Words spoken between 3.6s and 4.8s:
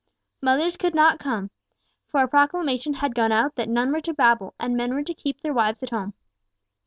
none were to babble, and